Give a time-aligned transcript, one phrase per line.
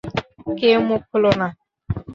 [0.59, 1.47] কেউ মুখ খুলো না!